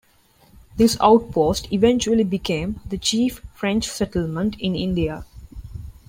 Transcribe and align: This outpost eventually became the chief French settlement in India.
This 0.77 0.97
outpost 0.99 1.71
eventually 1.71 2.23
became 2.23 2.79
the 2.89 2.97
chief 2.97 3.45
French 3.53 3.87
settlement 3.87 4.55
in 4.59 4.75
India. 4.75 5.25